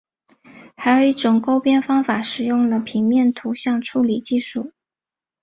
[0.75, 4.71] 还有一种勾边方法使用了平面图像处理技术。